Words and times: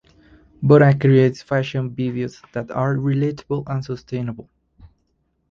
Borah 0.63 0.95
creates 0.97 1.43
fashion 1.43 1.95
videos 1.95 2.41
that 2.53 2.71
are 2.71 2.95
relatable 2.95 3.63
and 3.67 3.85
sustainable. 3.85 4.49